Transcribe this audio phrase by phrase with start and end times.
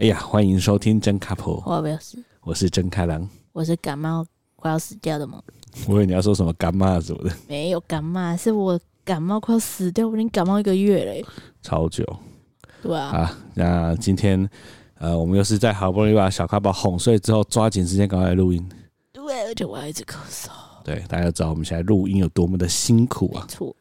[0.00, 4.24] 哎呀，欢迎收听真 couple，我没有死，我是真开朗，我是感冒
[4.56, 5.84] 快要死掉的某人。
[5.86, 11.22] 我以为你要说什么干妈什么的，没有感冒，是我感冒快要死掉，我已经感冒一个月嘞，
[11.60, 12.02] 超久。
[12.82, 14.48] 对啊，啊，那今天
[14.94, 18.66] 呃，我们又是在好不容易把小咖宝哄睡之后，抓紧时间赶快来录音。
[19.12, 20.48] 对，而且我还一直咳嗽。
[20.82, 23.44] 对，大家都知道我们现在录音有多么的辛苦啊。
[23.50, 23.76] 错。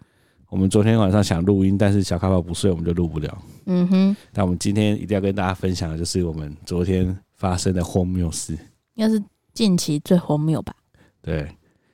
[0.49, 3.37] 我们昨天晚上想录音，但是小咖宝不睡，我们就录不了。
[3.67, 4.15] 嗯哼。
[4.33, 8.53] 但我们今天一定要跟大家分享的就是我们昨天发生的荒谬事，
[8.95, 9.23] 应该是
[9.53, 10.73] 近期最荒谬吧？
[11.21, 11.47] 对，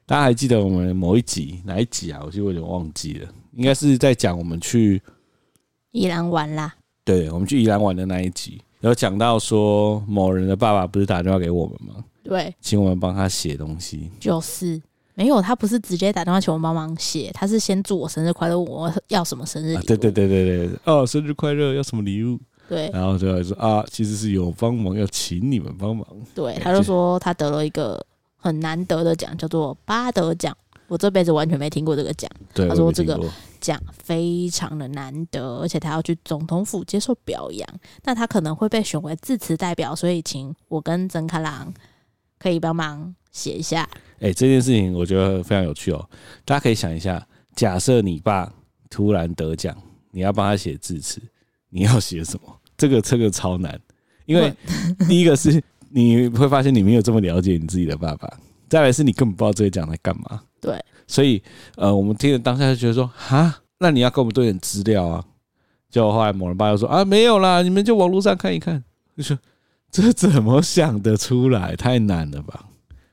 [0.06, 2.22] 大家还记得我们某一集哪一集啊？
[2.26, 5.02] 我就有点忘记了，应该是在讲我们去
[5.92, 6.74] 宜兰玩啦。
[7.04, 12.06] 对，我们去宜兰玩的那一集，有讲到说某人的爸爸不是打电话给我们吗？
[12.24, 14.10] 对，请我们帮他写东西。
[14.18, 14.82] 就是。
[15.16, 19.80] 没有，他不是直接打电话请我帮忙写，他是先祝我生日快乐，问我要什么生日礼物。
[19.80, 22.40] 啊、对对对对对，哦，生日快乐，要什么礼物？
[22.68, 26.06] 对，然后就说啊，其实是有帮忙，要请你们帮忙。
[26.34, 28.04] 对，他就说他得了一个
[28.38, 30.56] 很难得的奖，叫做巴德奖。
[30.88, 32.30] 我这辈子完全没听过这个奖。
[32.54, 33.20] 对，他说这个
[33.60, 37.68] 奖非常的难得，而且他要去总统府接受表扬，
[38.04, 41.74] 那他可能会被选为致辞代表，所以请我跟曾开朗
[42.38, 43.84] 可以帮忙写一下。
[44.20, 46.10] 哎、欸，这件事情我觉得非常有趣哦。
[46.46, 47.22] 大家可以想一下，
[47.54, 48.50] 假设你爸
[48.90, 49.76] 突然得奖，
[50.12, 51.22] 你要帮他写致辞，
[51.70, 52.60] 你要写什么？
[52.78, 53.78] 这个这个超难，
[54.26, 54.54] 因为
[55.10, 60.42] 第一个是你会发现你没有这么了解你自己的爸爸，再来是你根本不知道这个奖在干嘛。
[60.62, 61.44] 对，所以
[61.76, 65.24] 呃，我们听了当下就觉得说，哈，那你要给我们多点资料啊。
[65.90, 68.82] 结果后来某人爸又说啊，没有啦，你们就网络上看一看。
[69.16, 69.38] 就说
[69.92, 71.76] 这怎么想得出来？
[71.76, 72.66] 太难了吧？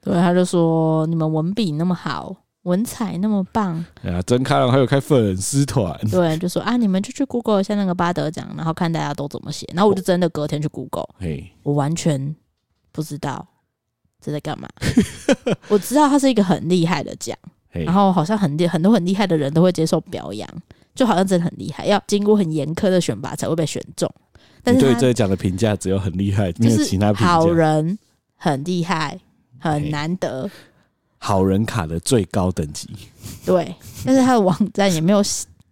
[0.03, 5.97] 对，他就说你们文笔那么好，文采那么棒，哎呀，真开朗，还有开粉丝团。
[6.11, 9.64] 对，就说啊，你们就去 Google 一下那个巴德奖，然后看大家都怎么写。
[9.73, 12.35] 然后我就真的隔天去 Google，嘿，我完全
[12.90, 13.46] 不知道
[14.20, 14.68] 这在干嘛。
[15.68, 17.39] 我知道他是一个很厉害的奖，
[17.70, 20.48] 然后好像很厉很多很厉害的人都会接受表扬，
[20.96, 24.13] 就好像真的很厉害，要经过很严苛的选拔才会被选中。
[24.64, 27.33] 但是对这个奖的评价只有很厉害，没有其他评价。
[27.33, 27.98] 好人
[28.36, 29.19] 很厉害。
[29.62, 30.50] 很难得，
[31.18, 32.89] 好人卡的最高等级。
[33.46, 33.74] 对，
[34.05, 35.23] 但是他的网站也没有，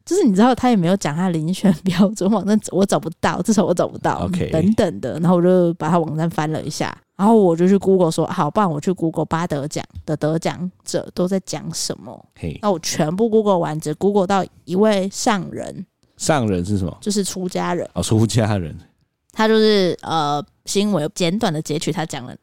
[0.05, 4.25] 就是你知道他也没有讲他的遴选标准，网站我找不到，至少我找不到。
[4.27, 12.25] OK，等等的，然后我就把他网站翻了一下，然后我就去 Google 说，好，不然我去 Google 巴德奖的得奖者都在讲什么。
[12.39, 15.85] 嘿，那我全部 Google 完，只 Google 到一位上人。
[16.17, 16.97] 上人是什么？
[17.01, 17.89] 就是出家人。
[17.95, 18.79] 哦，出家人。
[19.33, 22.37] 他就是呃，新闻简短的截取他讲了。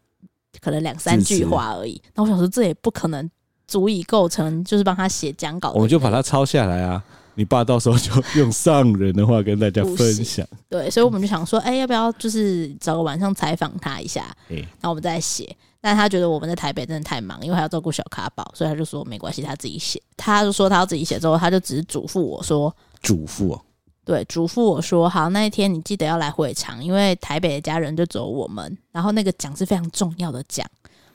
[0.62, 3.30] 可能两三句话而已，那我想说，这也不可能
[3.68, 5.72] 足以构成，就是帮他写讲稿。
[5.74, 7.04] 我们就把它抄下来啊！
[7.36, 10.44] 你爸到时候就用上人的话跟大家分享。
[10.68, 14.36] 对，所以我们就想说，哎、欸，要不要就是找个晚上采访他一下？
[14.48, 15.56] 然后我们再写。
[15.80, 20.02] 但他觉得我们在台北真的太忙，因为还要照顾小咖宝，所以他就说没关系，他自己写。
[20.18, 23.62] 他就说他要自己写之后，他就只是嘱咐我说，嘱咐哦。
[24.08, 30.66] 对，嘱咐我说好，那一天你记得要来会场，因为台北的家人就走我们，然后那个奖是非常重要的奖，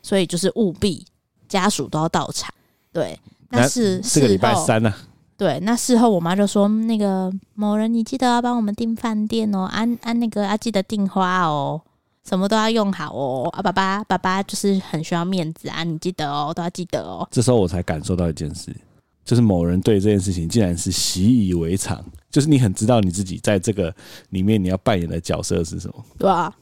[0.03, 1.03] 所以就是务必
[1.48, 2.53] 家属都要到场。
[2.92, 4.98] 对，那是这个礼拜三呢、啊。
[5.38, 11.80] 对，那事后我妈就说，那个某人你记得要帮我们订饭店哦，按按那个要记得订花哦，
[12.28, 13.48] 什么都要用好哦。
[13.54, 17.26] 啊，爸爸爸爸就是很需要面子啊，你记得哦，都要记得哦。
[17.30, 18.70] 这时候我才感受到一件事。
[19.25, 23.94] 就是某人对这件事情竟然是习以为常，就是你很知道你自己在这个
[24.31, 26.53] 里面你要扮演的角色是什么，对啊，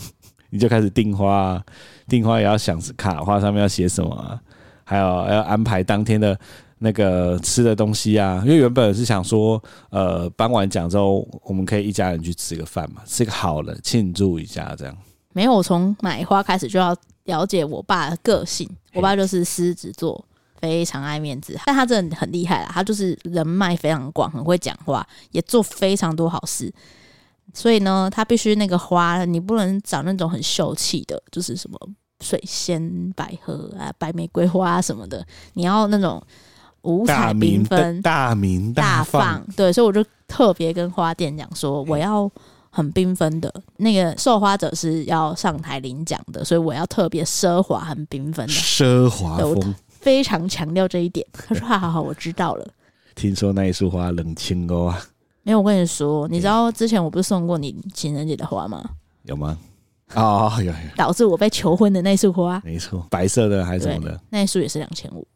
[0.50, 1.62] 你就开始订花，
[2.08, 4.40] 订花也要想卡花上面要写什么啊，
[4.84, 6.38] 还有要安排当天的
[6.78, 14.96] 那个吃的东西啊，因为原本是想说，呃，颁完奖之后我们可以一家人去吃个饭嘛，吃个好的庆祝一下这样。
[15.32, 16.94] 没有，我从买花开始就要
[17.24, 20.22] 了解我爸的个性，我爸就是狮子座。
[20.60, 22.70] 非常爱面子，但他真的很厉害啦！
[22.72, 26.72] 他就是人脉非常广，很会讲话，也做非常多好事。
[27.52, 31.76] 所以呢，他必须那个花，你不能找那种很秀气的，就是什么
[32.20, 35.26] 水仙、百合啊、白玫瑰花什么的。
[35.54, 36.22] 你要那种
[36.82, 39.46] 五彩缤纷、大明大放，大放。
[39.56, 42.30] 对，所以我就特别跟花店讲说，我要
[42.70, 43.52] 很缤纷的。
[43.78, 49.74] 那个受花者是要上台领奖的，所以我要特别奢华、很缤纷的奢华风。
[50.00, 51.26] 非常强调这一点。
[51.32, 52.66] 他说：“好好好，我知道了。”
[53.14, 55.02] 听说那一束花冷清哦啊！
[55.42, 58.82] 没有，我跟你说，你知道之前我不是送过你情人节的花吗？
[59.24, 59.58] 有吗？
[60.14, 60.74] 哦，有有。
[60.96, 64.20] 导致我被求婚的那束花，没错，白色的还是什么的？
[64.30, 65.26] 那一束也是两千五。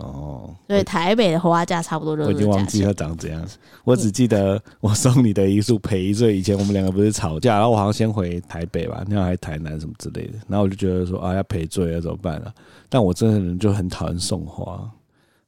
[0.00, 2.28] 哦，所以台北的花价差不多就是。
[2.28, 3.46] 我已经忘记它长怎样，
[3.84, 6.36] 我只记得我送你的一束赔罪。
[6.36, 12.52] 以前我们两个不是吵架，然后我好像先回台北吧，那样还台南什么之类的，然后我就觉得说啊要赔罪要怎么办啊？
[12.88, 14.90] 但我这个人就很讨厌送花。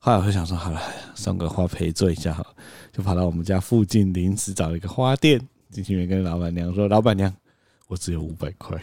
[0.04, 0.80] 后来我就想说，好了，
[1.14, 2.50] 送个花赔罪一下好了，
[2.92, 5.40] 就跑到我们家附近临时找了一个花店，
[5.70, 7.32] 进去跟老板娘说：“老板娘，
[7.88, 8.80] 我只有五百块，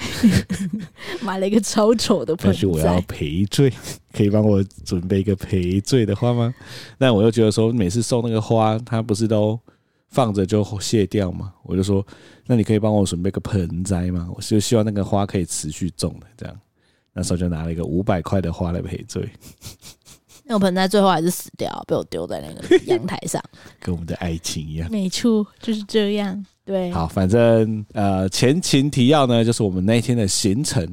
[1.21, 3.73] 买了一个超丑的盆栽，但是我要赔罪，
[4.13, 6.53] 可以帮我准备一个赔罪的花吗？”
[6.99, 9.59] 但我又觉得说，每次送那个花，它不是都
[10.09, 11.53] 放着就谢掉吗？
[11.63, 12.05] 我就说
[12.45, 16.55] ：“那你可以帮我准备个盆栽吗？”我就希望那个花可以持续种的，这样。
[17.13, 19.27] 那时候就拿了一个五百块的花来赔罪。
[20.45, 23.43] 那个盆栽最后还是死掉，被我丢在那个阳台上，
[23.79, 24.89] 跟我们的爱情一样。
[24.91, 26.43] 没错，就是这样。
[26.69, 30.87] 对，好，反正呃，前情提要呢，就是我们那一天的行程，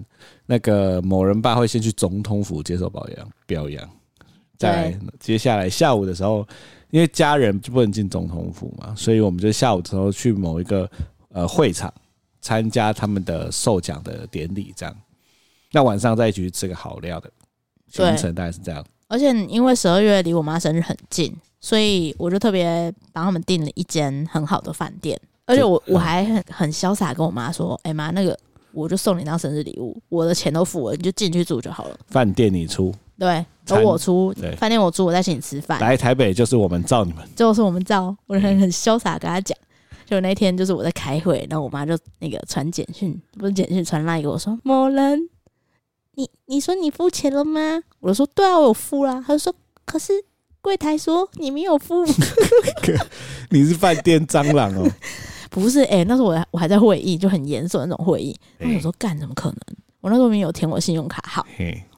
[0.46, 3.86] 那个某人爸会先去总统府接受保养表扬，
[4.56, 6.48] 在接下来下午的时候，
[6.90, 10.90] 因为家人就不能进总统府嘛，所以我们就下午的时候去某一个
[11.28, 11.92] 呃会场
[12.40, 14.96] 参加他们的授奖的典礼，这样。
[15.72, 17.30] 那晚上再一起去吃个好料的
[17.88, 18.82] 行程，大概是这样。
[19.08, 25.20] 而且因为十二月离我妈生日很近，所以我就特别帮他们订了一间很好的饭店。
[25.46, 28.38] 而且我我还很很潇洒跟我妈说：“哎妈，那个
[28.72, 34.34] 我就送你当生日礼物，我的钱都付了，你就进去住就好了。”饭店你出，对，都我出。
[34.58, 35.80] 饭店我出，我再请你吃饭。
[35.80, 38.14] 来台北就是我们罩你们，就是我们罩。
[38.26, 39.56] 我很很潇洒跟他讲，
[40.04, 45.28] 就那天就是我在开会，然后我妈就那个传简讯，不是简讯传来给我说某人。
[46.18, 47.60] 你你说你付钱了吗？
[48.00, 49.22] 我就说对啊，我有付啦。
[49.26, 49.54] 他就说，
[49.84, 50.12] 可是
[50.62, 52.04] 柜台说你没有付。
[53.50, 54.90] 你是饭店蟑螂哦？
[55.60, 58.36] 不是，哎、欸，那时候我我还在会议，就很严肃的那种会议。
[58.58, 59.58] 那我说干，怎么可能？
[60.02, 61.44] 我那时候没有填我信用卡号，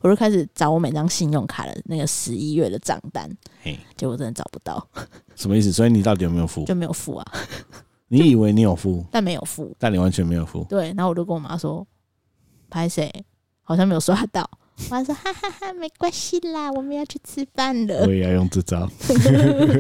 [0.01, 3.29] 我就开始找我每张信用卡的那个十一月的账单，
[3.97, 4.89] 结果真的找不到。
[5.35, 5.71] 什么意思？
[5.71, 6.65] 所以你到底有没有付？
[6.65, 7.27] 就没有付啊。
[8.07, 10.65] 你以为你有付， 但没有付，但你完全没有付。
[10.71, 11.87] 对，然后我就跟我妈说，
[12.71, 13.13] 拍谁？
[13.63, 14.49] 好像没有刷到，
[14.89, 18.07] 我妈说哈哈哈哈，没关系啦，我们要去吃饭了。
[18.07, 18.89] 我也要用这招，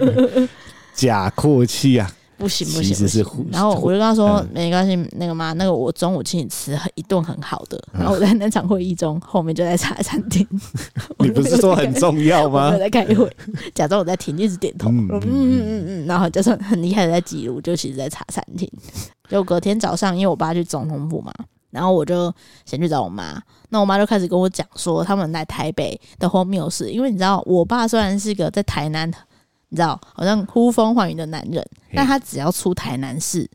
[0.92, 2.12] 假阔气啊！
[2.38, 3.48] 不行不行，不行。
[3.50, 7.82] 然后我就跟他说，没关系，那个妈，那个我中午请你吃一顿很好的。
[7.92, 10.46] 然后我在那场会议中，后面就在茶餐厅。
[11.18, 12.70] 你不是说很重要吗？
[12.72, 13.30] 我在开会，
[13.74, 14.88] 假装我在听，一直点头。
[14.88, 18.70] 嗯嗯嗯嗯，然后就是很厉害的在记录，就其实在茶餐厅。
[19.28, 21.32] 就隔天早上，因为我爸去总统府嘛。
[21.70, 22.32] 然后我就
[22.64, 23.38] 先去找我妈，
[23.68, 26.90] 那我妈就开始跟我讲说，他们来台北的荒谬事。
[26.90, 29.12] 因为你知道，我爸虽然是个在台南，
[29.68, 33.48] 你知道好像呼风唤雨的男人，但他只要出台南市，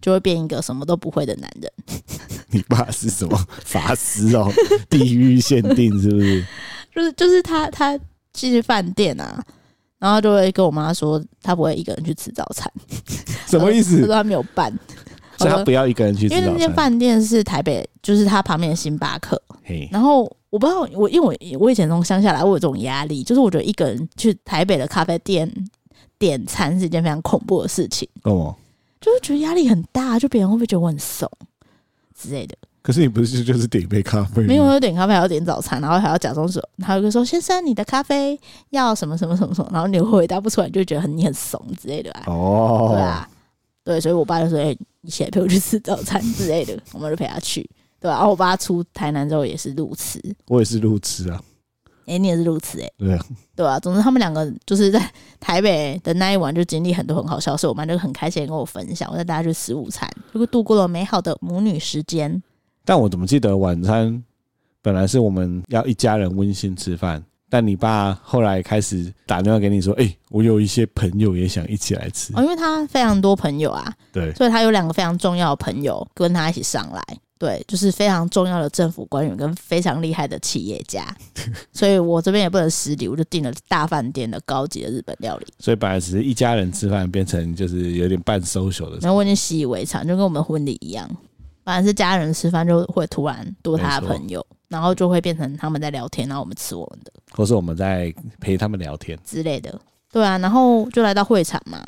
[0.00, 1.70] 就会变一个什么都不会的男人。
[2.50, 4.50] 你爸是什么法师哦？
[4.88, 6.44] 地域限定是不是？
[6.94, 7.98] 就是就是他他
[8.32, 9.42] 进去饭店啊，
[9.98, 12.70] 然后就会跟我妈说，他不会一个人去吃早餐。
[13.46, 14.00] 什么意思？
[14.00, 14.72] 他说他没有办。
[15.36, 19.40] 所以他不要一个人去吃，因为那间饭店是台北，就是他旁边的星巴克。
[19.90, 20.24] 然后
[20.54, 25.52] 我不知道，我因为我我以前从乡下来，我有这种压力，就是我觉得一个人去台北的咖啡店
[26.16, 28.08] 点餐是一件非常恐怖的事情。
[28.22, 28.54] 哦，
[29.00, 31.28] 就是觉得压力很大，就别人会不会觉得我很怂
[32.16, 32.56] 之类的？
[32.82, 34.42] 可是你不是就是点一杯咖啡？
[34.42, 38.38] 没有，要点咖啡还要点早餐，然后还要假装说，还有一个说先生，你的咖啡
[38.70, 42.14] 要什么什么什么什么，然后你回答不出来，就觉得很你很怂之类的。
[42.26, 43.28] 哦，对啊，
[43.82, 44.72] 对，所以我爸就说：“哎。”
[45.06, 47.68] 你起来陪我去吃早餐之类的，我们就陪他去，
[48.04, 48.28] 对吧、啊？
[48.28, 51.40] 我爸出台南之后也是路痴，我也是路痴啊。
[52.00, 53.80] 哎、欸，你也是路痴哎，对啊，对啊。
[53.80, 62.42] 总之，他们两个就是在台北的那一晚就经历很多很好笑，所以我妈就很开心跟我分享，我带大家去吃午餐，就会度过了美好的母女时间。
[62.84, 64.22] 但我怎么记得晚餐
[64.82, 67.24] 本来是我们要一家人温馨吃饭。
[67.48, 77.00] 但你爸后来开始打电话给你说：“哎、欸，我有一些朋友也想一起来吃。”哦，因为他非常多朋友啊，对，所以他有两个非常重要的朋友跟他一起上来，
[77.44, 81.14] 对，就是非常重要的政府官员跟非常厉害的企业家，
[81.72, 85.46] 所以我这边也不能失礼，我就订了大饭店的高级的日本料理。
[85.58, 91.06] 所以本来只是一家人吃饭，变成就是有点半 social 的，然后我已经习以为常，就跟我们婚礼一样，
[91.64, 94.44] 本来是家人吃饭，就会突然多他的朋友。
[94.66, 99.78] 然后就会变成他们在聊天，然后我们吃我们的，或是我们在陪他们聊天之类的。
[100.10, 101.80] 对啊，然后就来到会场嘛，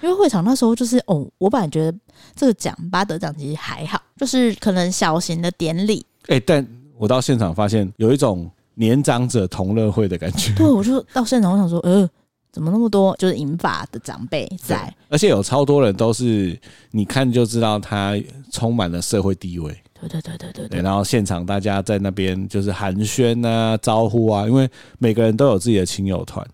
[0.00, 1.98] 因为会场那时候就是哦，我本来觉得
[2.34, 6.04] 这个奖巴德奖其实还好，就是可能小型的典礼。
[6.28, 10.54] 哎、欸，但我到现场发现有一种年长者同乐会的感觉。
[10.54, 12.08] 对，我就到现场，我想说，呃，
[12.52, 16.58] 怎么那么多就是银发的长辈在，而且有超多人都是
[16.90, 18.16] 你看就知道他
[18.52, 19.76] 充满了社会地位。
[20.00, 26.46] 对对对对对对，然后现场大家在那边就是寒暄啊、招呼啊，因为每个人都有自己的亲友团，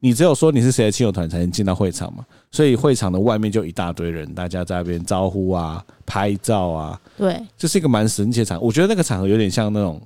[0.00, 10.00] 你只有说你是谁的亲友团才能进到会场嘛，所以会场的外面就一大堆人，大家在那边招呼啊、拍照啊，对，这是一个蛮神奇的场合，我觉得那个场合有点像那种，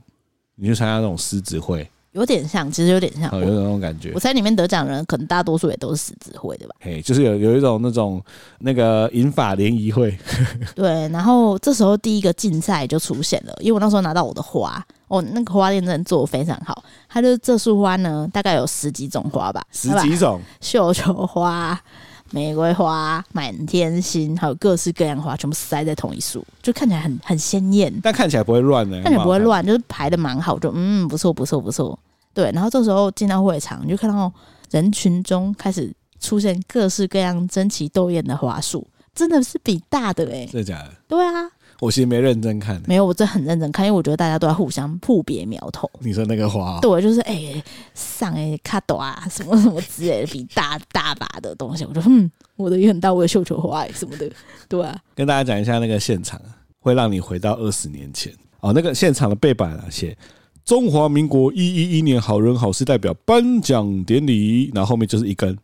[0.56, 1.88] 你去参加那种狮子会。
[2.12, 4.12] 有点像，其实有点像，有那种感觉。
[4.14, 6.76] 我猜里面得奖的人，可能大多数也都是狮子会的吧？
[6.78, 8.22] 嘿，就是有有一种那种
[8.60, 10.16] 那个银发联谊会。
[10.76, 16.84] 对，然后这时候第一个竞赛就出现了，因为我那时候拿到我的花，哦，那个花店真的做的非常好。
[17.08, 21.76] 它就是这束花呢，大概有十几种花吧，十几种， 绣球花。
[22.34, 31.96] 玫瑰花、满天星，还有各式各样花，全部塞在同一束，就看起来很很鲜艳，但看起来不会乱呢，看起来不会乱，就是排的蛮好，就嗯不错不错不错。
[32.32, 34.32] 对，然后这时候进到会场，你就看到
[34.72, 40.90] 人群中开始出现各式各样争奇斗艳的花束，真的是比大的哎、欸，真的假的？
[41.06, 41.48] 对啊。
[41.80, 45.90] 我其实没认真看，没有，我真的很认真看，因为我觉得大家都在互相互别苗头。
[46.00, 47.64] 你说那个花，对，就是哎、欸，
[47.94, 54.30] 上哎卡朵啊，什么什么之类的，比大大把的东西，我就嗯，我的也很大，我的绣球花什么的，
[54.68, 54.98] 对啊。
[55.14, 56.40] 跟大家讲一下那个现场，
[56.78, 58.72] 会让你回到二十年前哦。
[58.72, 60.16] 那个现场的背板啊，写
[60.64, 65.56] 中华民国一一一年好人好事代表颁奖典礼，然后后面就是一根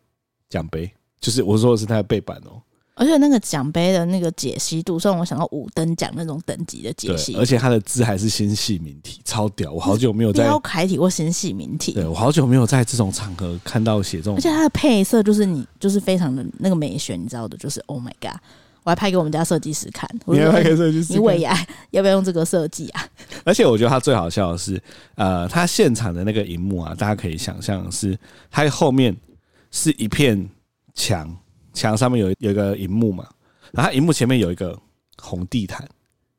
[0.48, 0.90] 奖杯，
[1.20, 2.60] 就是我说的是它的背板哦。
[3.00, 7.34] 而且那个奖杯的那个解析度，让我想到五等奖那种等级的解析。
[7.34, 9.72] 而且它的字还是纤细明体，超屌！
[9.72, 11.92] 我好久没有在标楷体或纤细明体。
[11.92, 14.34] 对，我好久没有在这种场合看到写这种。
[14.34, 18.38] 而且它的配色就是你就是非常的那个美学，你知道的，就是 Oh my God！
[18.82, 20.06] 我还拍给我们家设计师看。
[20.26, 21.14] 你还拍给设计师？
[21.14, 21.54] 你尾牙
[21.92, 23.06] 要不要用这个设计啊？
[23.44, 24.78] 而且我觉得它最好笑的是，
[25.14, 28.18] 呃，它现场的那个荧幕啊，大家可以想象是
[28.50, 29.16] 它后面
[29.70, 30.48] 是一片
[30.94, 31.34] 墙，
[31.80, 33.26] 墙上面有有一个荧幕嘛。
[33.72, 34.76] 然后，荧幕前面有一个
[35.16, 35.88] 红地毯，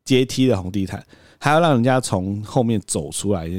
[0.04, 1.02] 阶梯的红地毯，
[1.40, 3.50] 还要让人家从后面走出来。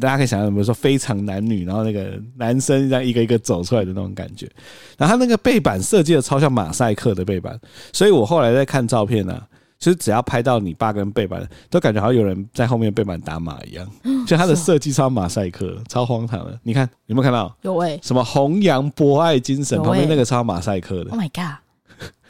[0.00, 4.48] 大家可以想象，比如说非常男女，然后那个男生这样一个一个走出来的那种感觉。
[4.96, 7.58] 然后他那个背板设计的超像马赛克的背板，
[7.92, 9.42] 所以我后来在看照片呢、
[9.78, 13.88] 其实只要拍到你爸跟背板，都感觉好像有人在后面背板打码一样。
[14.26, 16.58] 就他的设计超马赛克，超荒唐的。
[16.62, 17.56] 你看有没有看到？
[17.62, 21.10] 有哎，什么弘扬博爱精神，旁边那个超马赛克的。
[21.10, 21.62] Oh my god！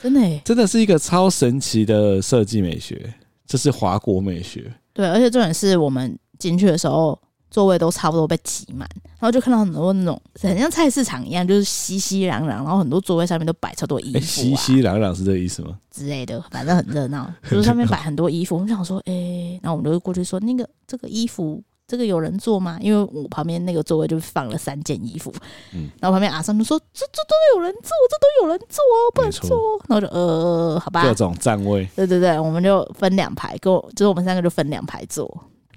[0.02, 3.12] 真的耶，真的是一个超神奇的设计美学，
[3.46, 4.72] 这是华国美学。
[4.92, 7.18] 对，而且重点是我们进去的时候，
[7.50, 8.88] 座位都差不多被挤满，
[9.18, 15.78] 然后就看到很多那种很像菜市场一样，就是熙熙攘攘，然后很多座位上面都摆超多衣服，啊， 熙熙攘攘是这个意思吗？
[15.90, 18.54] 之类的，反正很热闹， 就是上面摆很多衣服。
[18.54, 21.62] 我们想说，哎、欸，然后我们就过去说，那个这个衣服。
[21.90, 22.76] 这个有人坐吗？
[22.82, 25.32] 因为我旁边那个座位就放了三件衣服，
[25.72, 28.78] 嗯，然后旁边阿三就说：“这这都有人坐，这都有人坐，
[29.14, 35.26] 不能坐。”然后就呃，好吧，各种站位，对对对，我们就分两排，跟我就是我们三个就分两排坐，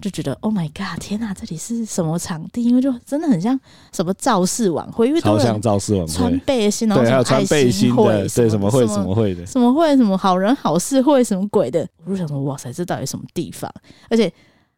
[0.01, 2.63] 就觉得 Oh my God，天哪，这里是什么场地？
[2.63, 3.57] 因为就真的很像
[3.93, 13.71] 什么造势晚会，因为超像造势晚会，穿背心，然后还有穿背心的，对，什么会什么会的，什么会什么好人好事会什么鬼的，我就想说，哇塞，这到底什么地方？
[14.09, 14.31] 而且。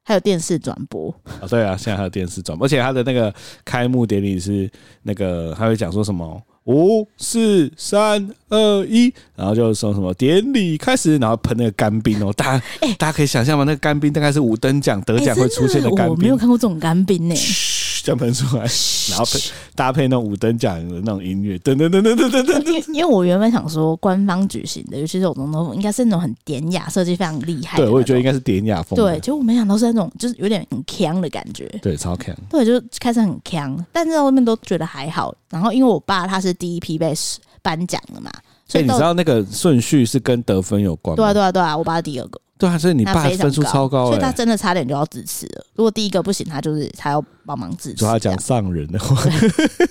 [0.05, 4.69] 还有电视转播啊，对啊，现在还有电视转播，而且他的那个开幕典礼是
[5.03, 13.63] 那个，他会讲说什么五四三二一，然后就说什么典礼开始，然后喷那个干冰哦，大家哎，大家可以想象吗？
[13.63, 17.35] 那个干冰大概是五等奖得奖会出现的干冰，我没有看过这种干冰呢。
[17.35, 18.65] 这样喷出来，
[19.09, 19.39] 然后配
[19.75, 22.71] 搭配那种五等奖的那种音乐，噔噔噔噔噔噔噔。
[22.71, 27.77] 因因为我原本想说，官方举行的，尤其是我总统应该是那种很典雅，设计非常厉害。
[27.77, 28.97] 对，我也觉得应该是典雅风。
[28.97, 31.67] 对，结果我没想到是那种就是有点很强的感觉。
[31.81, 32.35] 对，超强。
[32.49, 35.33] 对，就开始很强，但是在外面都觉得还好。
[35.49, 37.13] 然后因为我爸他是第一批被
[37.61, 38.29] 颁奖的嘛，
[38.67, 41.15] 所以你知道那个顺序是跟得分有关吗？
[41.15, 42.41] 对啊，对啊，对啊，我爸第二个。
[42.57, 45.65] 对啊，所以你爸分数超高，所以他真的差点就要自持了。
[45.75, 47.95] 如果第一个不行，他就是他要帮忙致辞。
[47.95, 49.21] 主要讲上人的话，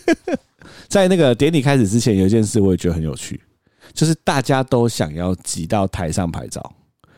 [0.88, 3.40] 在那个典礼开始之前，有一件事我也觉得很有趣，
[3.92, 6.74] 就是大家都想要挤到台上拍照，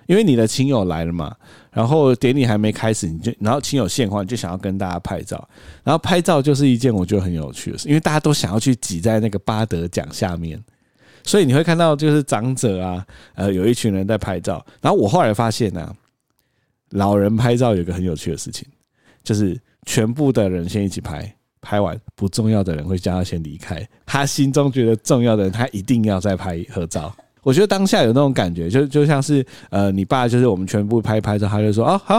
[0.07, 1.35] 因为你的亲友来了嘛。
[1.71, 5.49] 然后典礼还没开始，你就然后亲友现况，你就想要跟大家拍照。
[5.83, 10.63] 然后拍照就是一件我觉得很有趣的事，因为大家都想要去挤在那个巴德奖下面。
[11.25, 13.05] 所以你会看到，就是长者啊，
[13.35, 14.65] 呃，有一群人在拍照。
[14.83, 15.91] 然后我后来发现呢、
[16.91, 18.69] 老人拍照有一个很有趣的事情，
[19.23, 23.83] 就是全部的人先一起拍，拍完不重要的人会叫他先离开。
[24.05, 27.11] 他心中觉得重要的人，他一定要再拍合照。
[27.43, 32.17] 我觉得当下有那种感觉，就就像是呃，你爸就是我们全部拍拍照，他就说啊好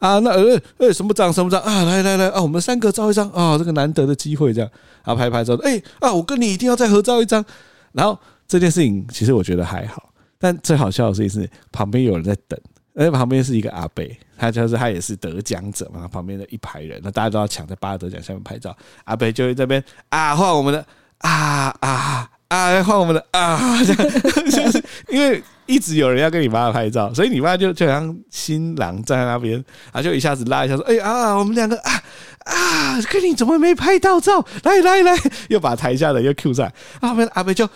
[0.00, 4.68] 啊，那呃呃什么长什么长啊，来来来啊，我们三个照一张啊，这个难得的机会这样，
[5.04, 7.44] 然后拍拍照，哎啊，我跟你一定要再合照一张，
[7.92, 8.18] 然后。
[8.48, 12.58] 这件事情其实我觉得还好，但最好笑的事情是旁边有人在等，
[12.94, 14.02] 而旁边是一个阿伯，
[14.38, 18.74] 他就是他也是得奖者嘛，旁边的一排人，那大家都要抢在巴得奖下面拍照。
[19.04, 20.84] 阿伯就会这边啊，换我们的
[21.18, 29.62] 啊啊啊，换我们的啊， 这样就是因为一直有人要跟你妈拍照，所以你妈就就好像新郎站在那边，
[29.92, 32.02] 啊，就一下子拉一下说，哎啊，我们两个啊
[32.46, 34.42] 啊，跟你怎么没拍到照？
[34.62, 35.14] 来来来，
[35.50, 37.68] 又把台下的又 Q 上来，阿贝阿伯就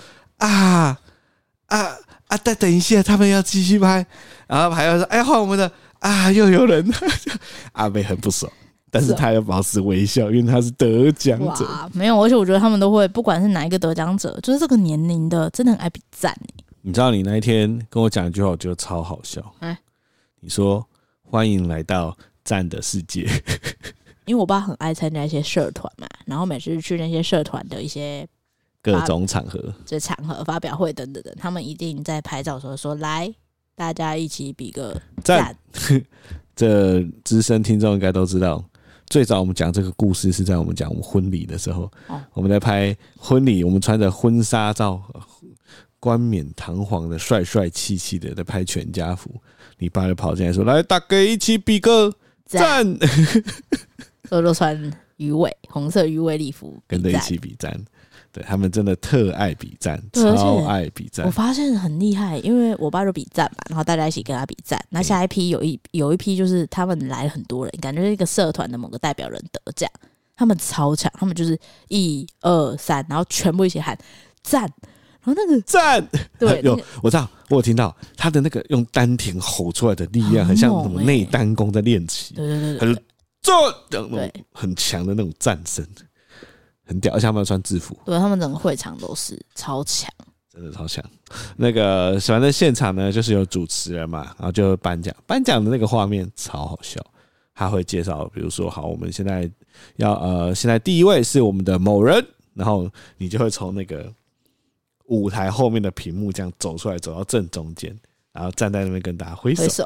[0.46, 0.98] 啊
[1.66, 1.96] 啊。
[2.32, 2.36] 啊！
[2.42, 4.06] 再等一下，他们要继续拍，
[4.48, 6.82] 然后还要说：“哎，换我们的啊！”又有人，
[7.72, 8.50] 阿美很不爽，
[8.90, 11.68] 但是他要保持微笑，因为他是得奖者。
[11.92, 16.34] 没有，而且我觉得他们都会，不管是哪一个得奖者，就是这个年龄的，真的很爱比赞。
[16.80, 19.54] 你知道，你那一天跟我讲一句话，我觉得超好笑。
[19.58, 19.78] 哎，
[20.40, 20.82] 你说
[21.20, 23.28] 欢迎来到赞的世界，
[24.24, 28.26] 因为我爸很爱参加一些社团嘛，然后每次去那些社团的一些。
[28.82, 33.32] 各种场合，这场合发表会等等等，他们一定在拍照的时候说：“来，
[33.76, 35.56] 大家一起比个赞。
[36.56, 38.62] ”这资深听众应该都知道，
[39.06, 45.00] 最早我们讲这个故事是在我们讲我们婚礼的时候，哦、我们在拍婚礼，我们穿着婚纱照，
[46.00, 49.30] 冠冕堂皇的，帅帅气气的在拍全家福。
[49.78, 52.12] 你爸就跑进来说：“来，大哥一起比个
[52.44, 52.98] 赞。
[52.98, 53.08] 赞”
[54.28, 57.72] 都都穿鱼尾红色鱼尾礼服，跟着一起比赞。
[58.32, 61.26] 对他们真的特爱比赞，超爱比赞。
[61.26, 64.82] 我发现很厉害，因为我爸就比赞嘛，然后大家一起跟他比赞。
[64.88, 69.86] 那下一批有一有一批就是他们来了很多人，感觉是一个社团的某个代表人得奖，
[70.34, 71.58] 他们超强，他们就是
[71.88, 73.94] 一二三，然后全部一起喊
[74.42, 76.02] 赞，然后那个赞，
[76.40, 82.94] 对，有我知道，我有听到他的那个用丹田吼出来的力量，很像什么内丹功在练习，对对对，很
[83.42, 83.54] 赞，
[83.90, 85.86] 那种很强的那种赞声。
[86.92, 90.10] 很屌，而且他们要穿制服，对，他们整个会场都是超强，
[90.52, 91.02] 真的超强。
[91.56, 97.00] 那个反正现场呢，就是有主持人嘛，然后就颁奖，颁奖的那个画面超好笑。
[97.54, 99.48] 他会介绍，比如说，好，我们现在
[99.96, 104.10] 要呃，现在第一位是我们的某人，然后你就会从那个
[105.06, 107.94] 舞台后面的屏幕这样走出来，走到正中间，
[108.32, 109.84] 然后站在那边跟大家挥手。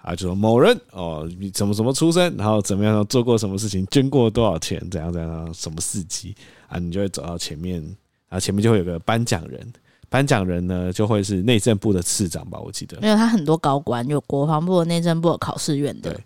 [0.00, 6.34] 啊，就说某人哦，你怎么怎么出身，然后怎么样做过什么事情，捐过多少钱，怎样怎样，什么事迹
[6.68, 7.84] 啊，你就会走到前面，
[8.28, 9.72] 啊前面就会有个颁奖人，
[10.08, 12.98] 颁奖人呢就会是内政部的次长吧，我记得。
[13.00, 16.12] 没有，他很多高官，有国防部、内政部、考试院的。
[16.12, 16.24] 对，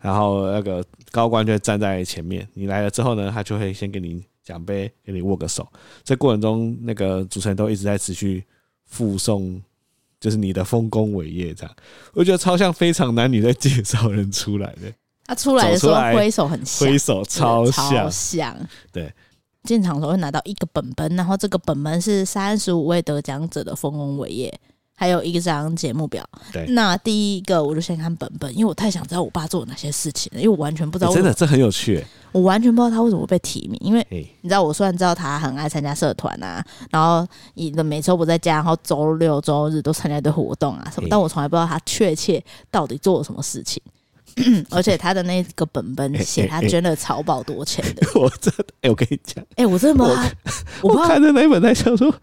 [0.00, 5.68] 然后那个高官就会站在前面，你来了之后呢，他就会先给你奖杯，给你握个手。
[6.02, 8.42] 这过程中，那个主持人都一直在持续
[8.86, 9.62] 附送。
[10.20, 11.76] 就是你的丰功伟业这样，
[12.12, 14.92] 我觉得超像非常男女在介绍人出来的。
[15.24, 18.56] 他出来的时候挥手很像，挥手超像，超像。
[18.92, 19.12] 对，
[19.64, 24.60] 进场的时候会拿到一个本本，然后这个本本是三十五位得奖者的丰功伟业。
[25.00, 26.22] 还有一张节目表。
[26.52, 31.14] 对，那第一个我就先看本本，因为我太想知道我爸做了哪些事情了，因为我完全不知道。
[31.14, 32.04] 真的，这很有趣。
[32.32, 43.82] 我完全不知道他为什么会被提名，因为你知道，我虽然知道他很爱参加社团啊，然后你的每周不在家，然后周六周日都参加一堆活动啊什么，但我从来不知道他确切到底做了什么事情。
[44.70, 50.22] 而且他的那个本本写他捐了超宝多钱的， 我真的，哎，我跟你讲，哎，我真的不知道，
[50.82, 52.14] 我看的那本在想说。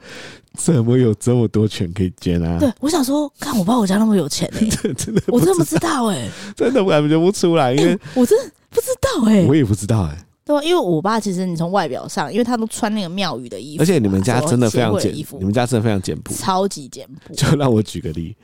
[0.58, 2.58] 怎么有这么多钱可以捐啊？
[2.60, 6.08] 对，我想说，看我爸我家那么有钱哎、 欸，真的，我真的不知道。
[6.08, 10.64] 哎、欸，真的我感觉不出来，因为、欸、我真的不知道哎、欸，我也不知道哎、欸，对吧？
[10.64, 17.36] 因为我爸其实你从外表上，因为他都穿那个庙宇的衣服，而且你们家真的非常简，你们家真的非常简朴，超级简朴。
[17.36, 18.36] 就让我举个例，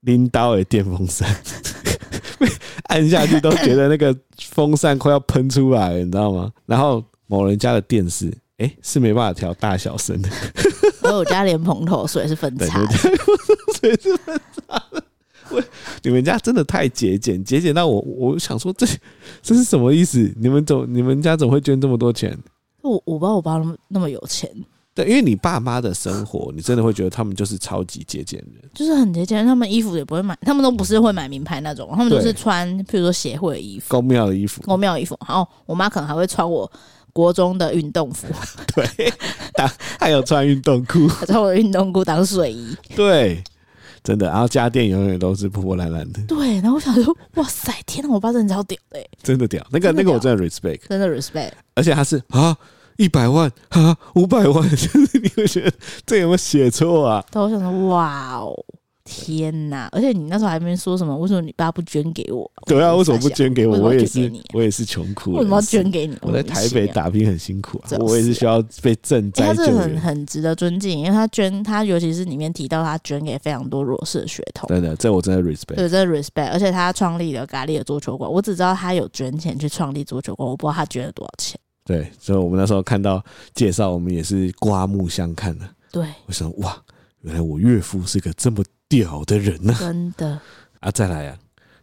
[0.00, 1.32] 拎刀的电风扇，
[2.92, 4.14] 按下去都觉得那个
[4.50, 6.52] 风扇快要喷出来，你知道吗？
[6.66, 8.32] 然后某人家的电视。
[8.58, 10.28] 哎、欸，是没办法调大小声的。
[11.02, 12.92] 我我家连蓬头水是分叉的，
[13.80, 14.80] 水 是分叉
[16.02, 18.86] 你们家真的太节俭，节俭到我，我想说这
[19.42, 20.32] 这是什么意思？
[20.36, 22.38] 你们怎你们家怎么会捐这么多钱？
[22.82, 24.48] 我我不知道我爸那么那么有钱。
[24.94, 29.44] 对，因为你爸妈的生活，你真的会觉得他们就是超级节俭人，就是很节俭。
[29.44, 35.18] 他们衣服也不会买，他们都不是会买名牌那种，他们都是穿，譬如说协会的衣服、公庙的衣服、宫庙衣服。
[35.26, 36.70] 然后我妈可能还会穿我。
[37.14, 38.26] 国中的运动服，
[38.74, 39.12] 对，
[39.52, 43.44] 当还有穿运动裤，穿我的运动裤当睡衣，对，
[44.02, 44.28] 真的。
[44.28, 46.54] 然后家电永远都是破破烂烂的，对。
[46.62, 49.62] 然后我想说，哇塞，天哪，我爸真的超屌的，真的屌。
[49.70, 51.50] 那个那个我真的 respect，真的 respect。
[51.74, 52.56] 而且他是啊，
[52.96, 55.72] 一百万啊，五百万，就 是你会觉得
[56.06, 57.24] 这有没有写错啊？
[57.30, 58.54] 对，我想说，哇哦。
[59.04, 59.88] 天哪！
[59.90, 62.48] 而且你那时候还没说什么，为什么你爸不捐给我？
[62.66, 63.76] 对啊，为什么不捐给我？
[63.76, 65.32] 我也是，啊、我也是穷苦。
[65.32, 66.16] 为什么要捐给你？
[66.22, 69.54] 我在台北打拼很辛苦啊，啊我也是需要被赈灾、欸。
[69.54, 74.68] 他是很很值得尊敬，因为他捐，他尤其是里面提到他捐给非常多弱势的学童。
[74.68, 75.74] 真的，这我真的 respect。
[75.74, 76.50] 对，真的 respect。
[76.52, 81.58] 而且他创立了咖喱的桌球馆，我只知道他有捐钱去创立桌球馆，我不知道他捐了多少钱。
[81.84, 85.68] 对，所以我们那时候看到介绍，我们也是刮目相看的。
[85.90, 86.80] 对，我想哇，
[87.22, 89.78] 原来我岳父是个这么屌的人呢、啊！
[89.80, 90.40] 真的
[90.80, 91.36] 啊，再来啊，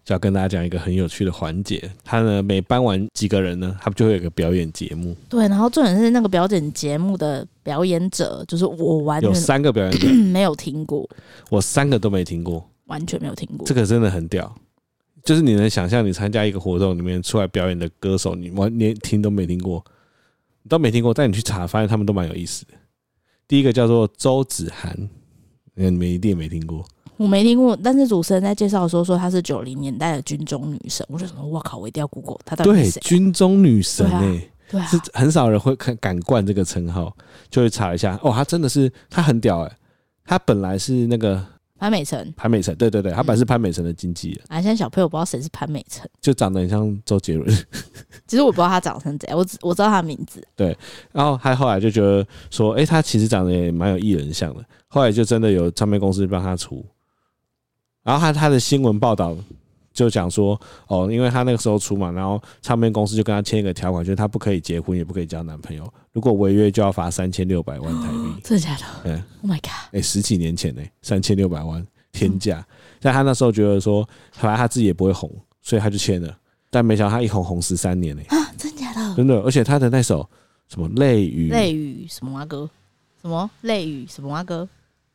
[0.04, 1.92] 就要跟大家讲一个很有趣的环节。
[2.04, 5.16] 他呢，每搬完几个人呢，他们就会有一个表演节目。
[5.28, 11.08] 对，然后重点是那个表演节目的表演者，就是我完全有三个表演者 没有听过，
[11.50, 13.68] 我三个都没听过，完全没有听过。
[13.68, 14.56] 这个真的很屌，
[15.30, 19.86] 就是你能想象，你参加一个活动里面出来表演的歌手，你完连听都没听过，
[20.64, 22.74] 你都没听过，但你去查，发现他们都蛮有意思的。
[23.48, 25.08] 第一个叫做周子涵，
[25.76, 26.84] 你们一定没听过。
[27.16, 33.04] 我没听过，但是主持人在介绍的时候说她是九零年代的军中女神，我就说哇靠，我一定要 Google 她到底是谁啊？
[33.04, 37.16] 对，军中女神哎、欸，对啊，是很少人会敢敢冠这个称号，
[37.52, 39.78] 就会查一下哦，她真的是她很屌哎、欸，
[40.26, 41.46] 她本来是那个。
[41.80, 44.42] 潘美辰，潘美辰，对对对，他本来是潘美辰的经纪人。
[44.50, 47.50] 啊，现在小朋友不知道谁是潘美辰，就长得很像周杰伦。
[48.28, 50.46] 其实我不知道他长成怎样，我只我知道他的名字。
[50.56, 50.78] 对，
[51.14, 54.64] 然后他后来就觉得说，哎、欸，他其实长得也蛮有艺人相的。
[54.90, 56.86] 后来就真的有唱片公司帮他出，
[58.04, 59.38] 然后他他的新闻报道。
[60.00, 68.42] 就讲说哦，因为他那个时候出嘛，然后唱片公司就跟他签一个条款，就是他不可以结婚，也不可以交男朋友，如果违约就要罚三千六百万台币。
[68.44, 68.86] 真的假的？
[69.04, 69.72] 嗯，Oh my god！
[69.92, 72.66] 哎、欸，十几年前呢，三千六百万天价。
[73.02, 75.30] 但他那时候觉得说，反正他自己也不会红，
[75.62, 76.34] 所以他就签了。
[76.70, 78.22] 但没想到他一红红十三年呢。
[78.30, 79.16] 啊，真的假的？
[79.16, 80.28] 真的，而且他的那首
[80.70, 82.70] 什么泪雨，泪雨什么歌？
[83.22, 84.68] 什么泪雨什么歌？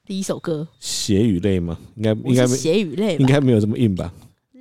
[0.07, 1.79] 第一首歌血与泪吗？
[1.97, 4.13] 应该应该血与泪，应该没有这么硬吧？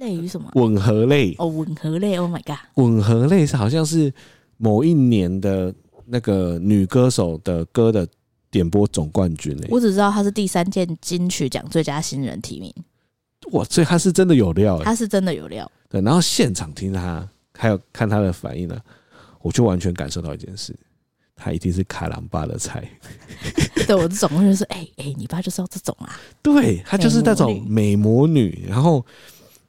[0.03, 0.51] 泪与什么？
[0.55, 2.57] 吻合类哦，吻合类！Oh my god！
[2.75, 4.13] 吻合类是好像是
[4.57, 5.73] 某一年的
[6.05, 8.05] 那个女歌手的歌的
[8.51, 9.67] 点播总冠军诶。
[9.71, 12.73] 我只知道她是第三届金曲奖最佳新人提名。
[13.53, 15.69] 哇，所以她是真的有料，她是真的有料。
[15.89, 18.77] 对，然后现场听她，还有看她的反应呢，
[19.41, 20.75] 我就完全感受到一件事，
[21.35, 22.83] 她一定是凯郎爸的菜。
[23.87, 26.19] 对，我的总共就是，哎、欸、哎、欸，你爸就是要这种啊。
[26.41, 29.05] 对，她就是那种美魔女，然后。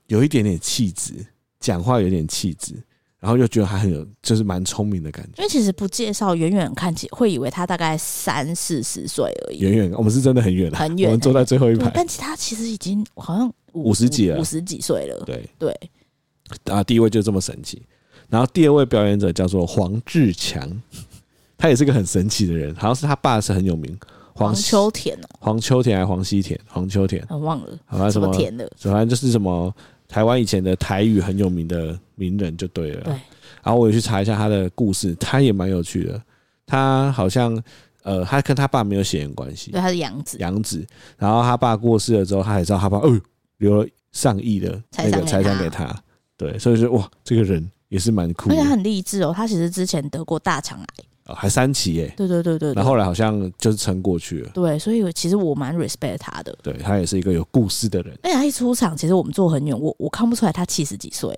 [0.07, 1.15] 有一点点气质，
[1.61, 2.75] 讲话有点气质，
[3.19, 5.33] 然后又觉得他很有，就是蛮聪明的感觉。
[5.39, 9.61] 因为其实不介绍，远远看起会以为他大概三四十岁而已。
[9.61, 11.91] 远远，我们是真的很远了，很远，我们坐在最后一排。
[11.95, 15.23] 但其实他其实已经好像五,十几了，五十几岁了。
[15.25, 15.75] 对对。
[16.65, 17.83] 啊，第一位就这么神奇。
[18.29, 20.69] 然后第二位表演者叫做黄志强，
[21.57, 23.99] 他也是个很神奇的人，好像是他爸是很有名。
[24.35, 26.59] 黄，秋田哦，黄秋田还是黄西田？
[26.67, 29.75] 黄秋田，我忘了，好像什么田的，反正就是什么。
[30.15, 33.13] 台湾以前的台语很有名的名人就对了，对。
[33.65, 36.23] 然后我也去查一下他的故事，他也蛮有趣的。
[36.65, 37.61] 他好像
[38.05, 40.87] 呃，他跟他爸没有血缘关系，对，他是养子，养子。
[41.19, 43.21] 然后他爸过世了之后，他才知道他爸哦，
[43.57, 45.93] 留了上亿的那个财产给他。
[46.37, 49.33] 对，所以说哇，这个人也是蛮酷的，而且他很励志哦。
[49.37, 50.87] 他其实之前得过大肠癌。
[51.27, 52.13] 哦，还三期耶！
[52.17, 54.51] 对对对对，然后后来好像就是撑过去了。
[54.53, 56.55] 对，所以其实我蛮 respect 他的。
[56.63, 58.15] 对，他也是一个有故事的人。
[58.23, 61.35] 而且他一出场，其实我们坐很远，我我看不出来他七十几岁。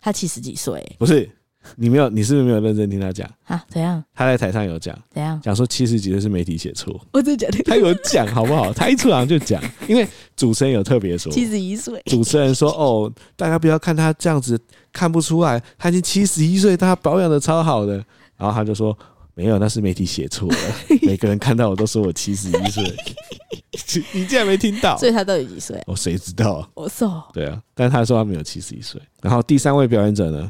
[0.00, 0.82] 他七十几岁？
[0.98, 1.28] 不是，
[1.76, 3.62] 你没有，你是不是没有认真听他讲啊？
[3.68, 4.02] 怎样？
[4.14, 5.38] 他在台上有讲，怎样？
[5.42, 6.98] 讲说七十几岁是媒体写错。
[7.12, 7.62] 我真的假的？
[7.64, 8.72] 他有讲好不好？
[8.72, 12.02] 他一出场就讲，因为主持人有特别说七十一岁。
[12.06, 14.58] 主持人说：“哦，大家不要看他这样子
[14.92, 18.02] 看不出来，他已经七十一岁，他保养的超好的。”
[18.36, 18.96] 然后他就说。
[19.36, 20.56] 没有，那是媒体写错了。
[21.02, 22.96] 每个人看到我都说我七十一岁，
[24.14, 24.96] 你竟然没听到？
[24.96, 25.82] 所以他到底几岁？
[25.88, 26.68] 我谁知道啊？
[26.74, 29.02] 我说对啊，但是他说他没有七十一岁。
[29.20, 30.48] 然后第三位表演者呢，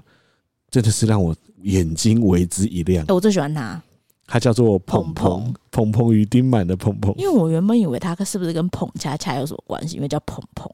[0.70, 3.02] 真的是让我眼睛为之一亮。
[3.08, 3.82] 我最喜欢他，
[4.26, 7.14] 他叫做澎澎澎澎与丁满的鹏鹏。
[7.16, 10.70] 因为我原本以为他是不是跟澎恰恰有什么关系，因为叫鹏鹏。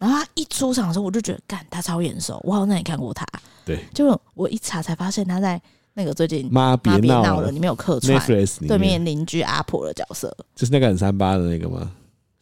[0.00, 3.24] 然后他一出场的时候，我就觉得，干他超眼熟，我好像也看过他。
[3.64, 5.62] 对，就我一查才发现他在。
[5.94, 8.20] 那个最近妈别闹了，了，里面有客串
[8.66, 11.90] 对面邻居阿婆的角色，就是那个很三八的那个吗？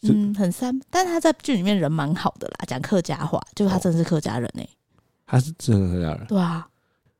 [0.03, 4.71] 嗯，很三，但他在剧里面人蛮好的啦，讲客家话，就他真的是客家人哎、欸，
[5.27, 6.67] 他是真的客家人，对啊，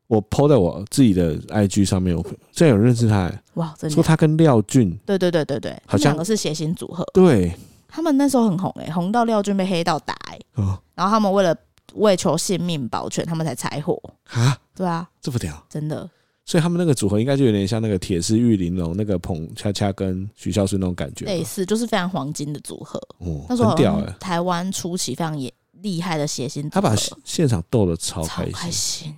[0.07, 3.93] 我 po 在我自己的 IG 上面，我竟然有认识他、欸，哇，真的。
[3.95, 7.55] 说他跟廖俊，对对对对对，好像两个是谐星组合，对，
[7.87, 11.55] 他们那时候很红哎、欸，红到廖俊被黑到打哎、欸，哦，然后他们为了
[11.93, 13.97] 为求性命保全，他们才拆伙。
[14.31, 16.09] 啊，对啊，这么屌，真的。
[16.45, 22.99] 所以他们那个组合应该就有点像那个铁丝玉玲珑那个彭恰恰跟徐孝顺那种感觉，类似就是非常黄金的组合。
[23.19, 25.51] 哦，那时候很屌哎，台湾初期非常也
[25.81, 28.53] 厉害的谐星，他把现场逗得超超开心。
[28.53, 29.15] 开心。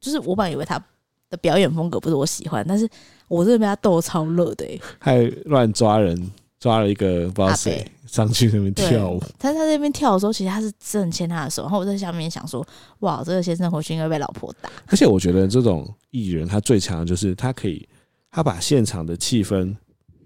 [0.00, 0.80] 就是我本来以为他
[1.28, 2.88] 的表演风格不是我喜欢，但是
[3.26, 6.30] 我真的被他逗超乐的哎，还乱抓人，
[6.60, 9.22] 抓了一个不知道谁上去那边跳舞。
[9.38, 12.66] 他在那边跳的时候，其实他是正牵他的手，然后我在下面想说，
[13.00, 14.68] 哇，这个先生回去应该被老婆打。
[14.86, 17.88] 而且我觉得这种艺人他最强的就是他可以，
[18.30, 19.74] 他把现场的气氛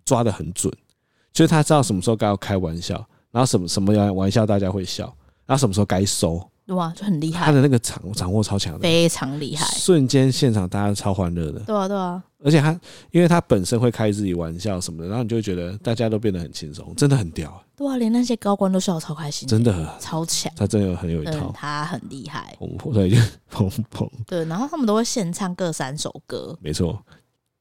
[0.04, 0.72] 抓得很准，
[1.32, 2.94] 就是他知道什么时候该要开玩笑，
[3.30, 5.04] 然后什么什么样玩笑大家会笑，
[5.46, 6.42] 然后什么时候该收。
[6.66, 11.58] 哇，就很厉害，他的那个掌掌握超强的，非常厉害，瞬间现场大家超欢乐的。
[11.60, 12.70] 对啊，对啊，而且他，
[13.10, 17.62] 因为他本身会开自己玩笑什么的，然后你就会觉得大家都变得很轻松，真的很屌。
[17.76, 22.56] 对啊，连那些高官都笑得超开心，真的超强，他真的很有一套，他很厉害。
[22.58, 23.10] 砰砰， 对，
[23.52, 24.08] 砰砰。
[24.26, 26.92] 对，然后他们都会现唱各三首歌，没错。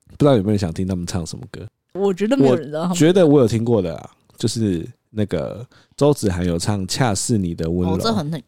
[0.10, 1.66] 不知道有没有人想听他们唱什么歌？
[1.94, 2.88] 我觉得没有人知道。
[2.94, 4.88] 觉得我有听过的啊，就是。
[5.12, 7.97] 那个周子涵有唱《恰似你的温柔》，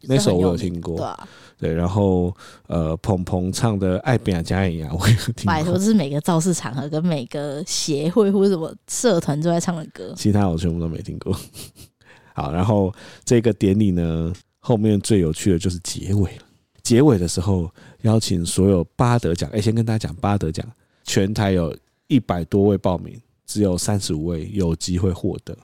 [0.02, 0.96] 那首我有听过。
[0.96, 2.34] 对啊，对，然后
[2.66, 5.46] 呃，鹏鹏唱的《爱变啊加一样》，我有听过。
[5.46, 11.38] 拜托，这是每个造势场合跟每个协会或者什么社团都在唱的歌，其他我全部都没听过。
[12.34, 12.92] 好，然后
[13.24, 16.42] 这个典礼呢，后面最有趣的就是结尾了。
[16.82, 17.70] 结尾的时候，
[18.02, 19.48] 邀请所有巴德奖。
[19.52, 20.66] 哎，先跟大家讲，巴德奖
[21.04, 21.76] 全台有
[22.08, 25.56] 一百多位报名，只有三十五位有机会获得。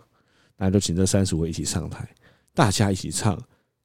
[0.63, 2.07] 那就请这三十位一起上台，
[2.55, 3.35] 大家一起唱《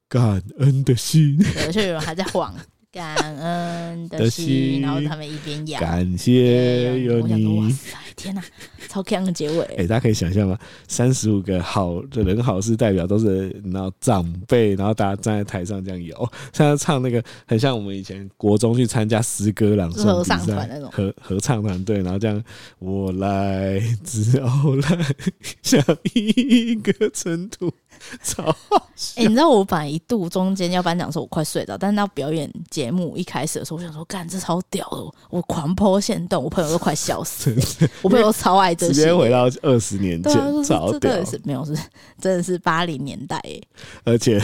[0.08, 1.38] 感恩的心》。
[1.66, 2.54] 而且有人还在晃
[2.96, 5.78] “感恩的心”，然后他们一边摇。
[5.78, 7.46] 感谢有你。
[7.58, 8.42] 哇塞，天哪，
[8.88, 9.62] 超强的结尾！
[9.76, 10.58] 哎，大家可以想象吗？
[10.88, 22.42] 三十五个好的人好事代表都是然后长辈，然后大家站在台上这样摇，像唱那个很像我们以前国中去参加诗歌朗诵合唱团那种合合唱团队，然后这样
[22.78, 25.06] 我来自奥兰，
[25.60, 27.70] 像一个尘土。
[28.22, 29.20] 超好笑！
[29.20, 37.62] 哎、欸，你知道我本来一度中间要颁奖的时候，我快睡着，但是到表演节目一开始的时候，我想说，干这超屌的，我狂 po 限动，我朋友都快笑死了。
[38.02, 41.74] 我朋友都超爱这些，直接回到二十年前，啊、超屌，这是没有是
[42.20, 43.60] 真的是八零年代哎。
[44.04, 44.40] 而且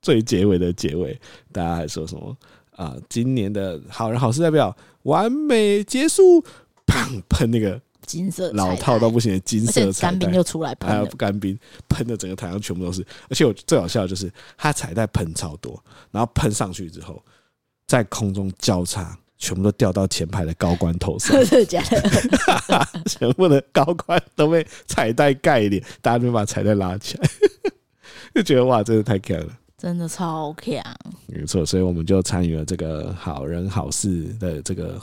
[0.00, 1.18] 最结尾的结尾，
[1.52, 2.36] 大家还说什么
[2.76, 2.94] 啊？
[3.08, 6.44] 今年的好人好事代表完美结束，
[6.86, 7.80] 砰喷那个。
[8.06, 17.22] 金色老套到不行的金色彩带，干冰就出来喷，还有干冰喷的整个台上全部都是，而且我最好笑的就是它彩带喷超多，然后喷上去之后
[17.86, 22.86] 在空中交叉，全部都掉到前排的高官头上，真的假的？
[23.06, 27.28] 全部的高官都被彩带盖脸，大家都把彩带拉起来，
[28.34, 30.82] 就觉得哇，真的太强了，真的超强，
[31.26, 35.00] 没错，所以我们就参与了这个好人好事的这个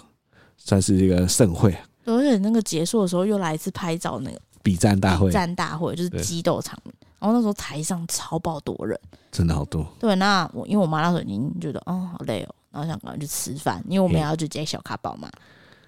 [0.57, 1.75] 算是一个盛会。
[2.05, 6.93] 而且那个结束的时候又来一次拍照，那个比战大会，比赞大会就是激斗场面。
[7.19, 8.99] 然后那时候台上超爆多人，
[9.31, 9.87] 真的好多。
[9.97, 15.29] 对，那我因为我妈那时候已经觉得哦好累哦，然后想赶快去吃饭，因为我们也要去接小卡宝嘛。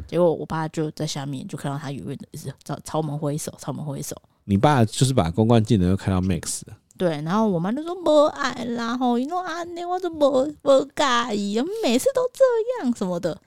[0.08, 4.15] 结果我爸就在下面就看到他远远的一直朝朝我们挥手，朝我们挥手。
[4.45, 6.78] 你爸就是把公关技能又开到 max 了。
[6.97, 13.38] 对，然后我妈就说不爱啦，然后你说啊，你我就不不介意，每次都这样什么的。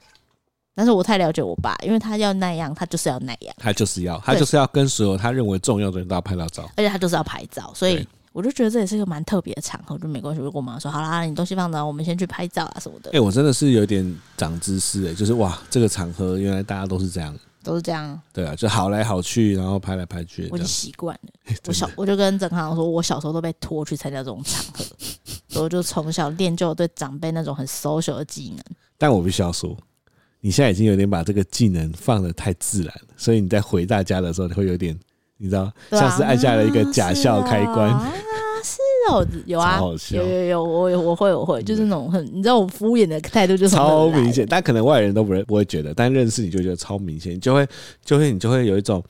[0.79, 10.41] 但是我太了解我爸，因为他要那样，他就是要那样，他就是要，他就是要跟所有他认为重要的人都要拍到照，而且他就是要拍照，所以我就觉得这也是一个蛮特别的场合，就没关系。
[10.41, 13.11] 如果我妈说好啦，你东西放着，我们先去拍照啊什么的。
[13.11, 21.55] 哎、欸，我真的是有点长知识哎、欸，就是哇，这个场合原来大家都是这样，都是这样，对啊，就好来好去，然后拍来拍去，我就习惯了。
[21.67, 24.85] 我小我就跟郑康说，我小时候都被拖去参加这种场合，
[25.49, 28.63] 所以我就从小练就对长辈那种很 social 的技能。
[28.97, 29.77] 但我必须要说。
[30.41, 34.99] 你现在已经有点把这个技能放的太自然了，所以你在回大家的时候，你会有点，
[35.37, 37.89] 你知道，像是按下了一个假笑开关。
[37.89, 38.13] 啊，
[38.63, 38.79] 是
[39.11, 47.67] 哦，有啊，有有有，我有我会我会，就是那种很，你知道我敷衍的态度就是超明显，但可能外人都不会不会觉得，但认识你就觉得超明显，你就会
[48.05, 49.03] 就会你就会有一种，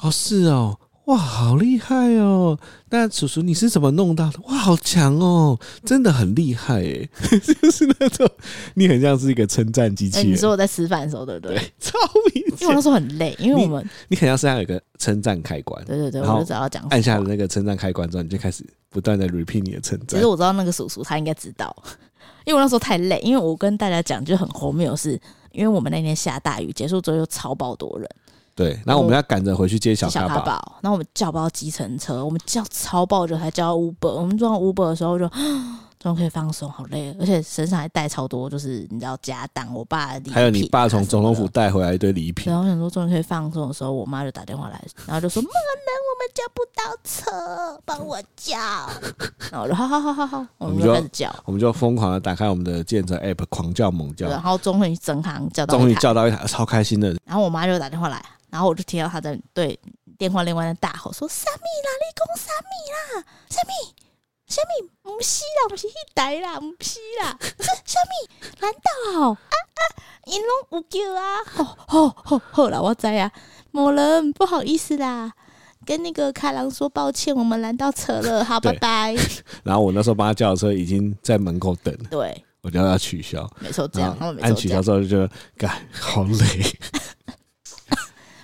[0.00, 0.76] 哦，是哦。
[1.06, 2.58] 哇，好厉害哦！
[2.88, 4.38] 那叔叔你是怎么弄到的？
[4.46, 7.08] 哇，好强哦，真的很厉害诶，
[7.60, 8.26] 就是那种
[8.74, 10.32] 你很像是一个称赞机器人。
[10.32, 11.56] 你说我在吃饭的时候，对不对？
[11.56, 11.98] 对，超
[12.34, 12.60] 明显。
[12.60, 15.84] 因为我那时候很累，因为我们你很像身上有一个称赞开关。
[15.84, 20.08] 对对对，我就只要讲按下了那个称赞开关之后，你就开始不断的 repeat 你的称赞。
[20.08, 21.76] 其实我知道那个叔叔他应该知道，
[22.46, 25.20] 因为我那时候太累，因为我跟大家讲就很荒谬，是
[25.52, 28.08] 因为我们那天下大雨，结束之后又超爆多人。
[28.54, 34.08] 对，然后我们要赶着回去接小卡宝，然后我们叫不到计程车，我们叫超爆久才叫 Uber。
[34.08, 35.28] 我们坐上 Uber 的时候就，
[35.98, 42.52] 终于可以放松，好累，而且身上还带超多，就是你知道家当，我爸的礼品，还有你爸从总统府带回来一堆礼品。
[42.52, 48.56] 然后我想说终于可以放松的时候，我妈就打电话来，然后就说：“莫能，我们叫不到车，帮我叫。”
[49.50, 54.28] 然后我说：“好好好好好。”我们就开始叫，我们就疯狂的打开我们的健身 app，狂叫猛叫。
[54.28, 57.16] 然后终于整行叫到，终于叫到一台，超开心的。
[57.24, 58.22] 然后我妈就打电话来，
[58.54, 59.76] 然后我就听到他在对
[60.16, 61.90] 电话另外的大吼说：“啥米啦？
[61.98, 63.26] 你讲啥米啦？
[63.50, 63.72] 啥米？”
[64.46, 68.48] 虾米不是啦，不是一台啦，不是啦，是虾米？
[68.60, 69.56] 难道啊啊，
[70.26, 71.42] 因拢有叫啊？
[71.44, 73.32] 吼吼吼好啦，我知啊，
[73.72, 75.32] 某人不好意思啦，
[75.84, 79.16] 跟那个开朗说抱歉，我们拦到车了，好，拜拜。
[79.64, 86.78] 然后我那时候帮他叫的车已经在门口等了，对，我叫他取消，没错，这样，按取消之后就觉得，干好累。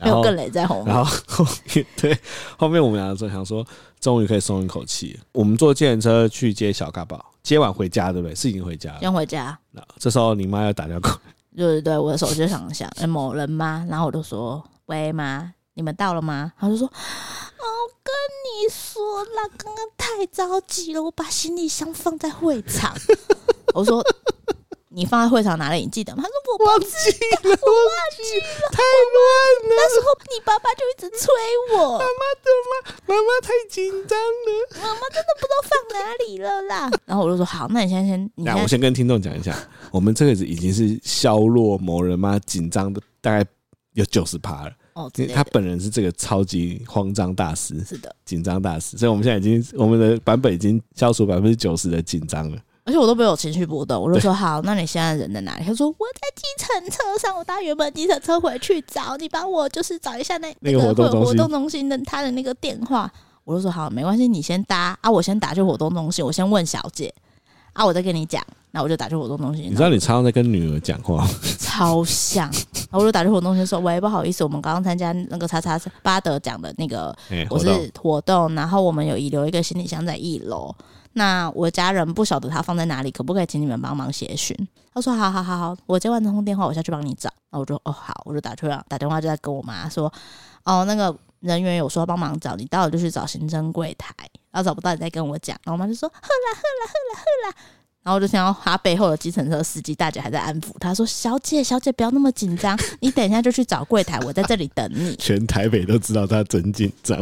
[0.02, 2.18] 没有更累在后面，然后后面 对
[2.56, 3.64] 后面我们两个就想说，
[4.00, 5.18] 终于可以松一口气。
[5.32, 8.34] 我们坐计程车去接小嘎宝，接完回家对不对？
[8.34, 9.58] 是已经回家了，先回家。
[9.72, 13.86] 那这时候你妈要打电话过来， 对对对，我的手机响一下，某人吗？
[13.88, 17.64] 然后我就说：“喂妈，你们到了吗？”他就说：“我
[18.02, 18.12] 跟
[18.44, 22.94] 你说啦，刚刚太着急了，我把行李箱放在会场。
[23.74, 24.02] ”我说。
[24.92, 25.82] 你放在会场哪里？
[25.82, 26.22] 你记得吗？
[26.24, 28.82] 他说我忘记了，我忘记了，太
[29.14, 29.76] 乱了。
[29.76, 31.30] 那时候你爸爸就一直催
[31.72, 31.92] 我。
[31.92, 32.94] 妈妈怎么？
[33.06, 34.82] 妈妈太紧张了。
[34.82, 36.90] 妈妈真的不知道放哪里了啦。
[37.06, 39.56] 然后我就说好，那你先先，那我先跟听众讲一下，
[39.92, 43.48] 我们这个已经是削弱某人妈紧张的大概
[43.92, 44.72] 有九十趴了。
[44.94, 48.98] 哦，他本人是这个超级慌张大师，是的，紧张大师。
[48.98, 52.58] 所以我们现在已经我们的版本已经消除百分之九十的紧张了。
[52.90, 55.64] 而且我都没有情绪波动，我就说好，那你现在人在哪里？
[55.64, 63.08] 他说我在计程车上，我搭原本计程车回去找你，帮我就是找一下那那个活动活动中心的他的那个电话。
[63.44, 67.14] 我就说好，没关系，你先搭啊，我先打去活动中心，我先问小姐
[67.74, 68.44] 啊，我再跟你讲。
[68.72, 69.66] 那我就打去活动中心。
[69.66, 71.24] 你知道你常常在跟女儿讲话，
[71.58, 72.50] 超像。
[72.90, 77.16] 然后我就打去活动中心说：“喂，不好意思，我们刚刚参加那个叉叉巴德讲的那个，
[77.48, 77.68] 我是
[78.00, 80.74] 活动，然后我们有遗留一个行李箱在一楼。”
[81.12, 84.56] 那我家人不晓得他放在哪里，可不可以请你们帮忙协寻？
[84.94, 87.28] 他说：好好好好，我接完这通电话，我下去帮你找。
[87.50, 90.12] 那我就哦好，我就打出来，打电话就在跟我妈说：
[90.64, 94.14] 哦，那个人员有说帮忙找，你到了就去找行政柜台，
[94.52, 95.56] 然后找不到你再跟我讲。
[95.64, 97.56] 然后我妈就说：呵啦呵啦呵啦呵啦。
[98.02, 105.14] 然后我就听到他背后的计程车司机大姐还在安抚他说：小姐小姐不要那么紧张，你等一下就去找柜台，我在这里等你。
[105.20, 107.18] 全台北都知道他真紧张。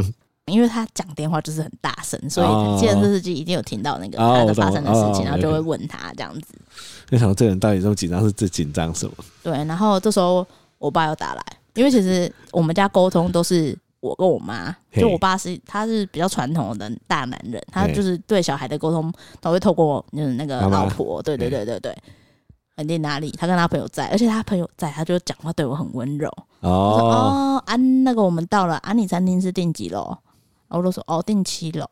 [0.51, 6.55] 因为他讲电话就是很大声，所以计程车司机一定有听到那个他的发生的事情，然后就会问他这样子。
[7.09, 9.13] 就想这人到底这么紧张，是最紧张什么？
[9.43, 10.47] 对，然后这时候
[10.79, 11.43] 我爸又打来，
[11.75, 21.97] 因为其实我们家沟通都是我跟我妈，就我爸是他是比较传统的大男人，他就是对小孩的沟通都会透过就是那个老婆，对对对对对，
[22.77, 26.29] 肯定哪里他跟他朋友在，而且他朋友在，他就讲话对我很温柔。
[26.61, 30.17] 哦哦，啊，那个我们到了，啊，你餐厅是订几楼？
[30.69, 31.91] 然后我就说哦，定期了，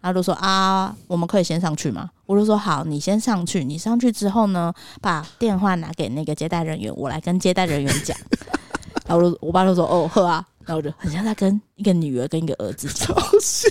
[0.00, 2.10] 然后就说啊，我们可以先上去吗？
[2.26, 3.62] 我就说好，你先上去。
[3.62, 8.16] 你上去之后呢，把电话拿给那个接待人员，我来跟接待人员讲。
[9.06, 13.70] 然后我我爸就说哦好啊，然后我就很像在跟一个女儿跟一个儿子讲，好像。